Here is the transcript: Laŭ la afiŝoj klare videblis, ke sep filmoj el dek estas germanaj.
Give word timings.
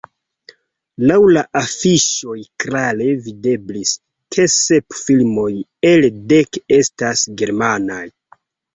Laŭ 1.11 1.17
la 1.35 1.43
afiŝoj 1.61 2.39
klare 2.65 3.11
videblis, 3.27 3.93
ke 4.39 4.49
sep 4.57 4.99
filmoj 5.05 5.49
el 5.95 6.11
dek 6.35 6.63
estas 6.83 7.27
germanaj. 7.45 8.05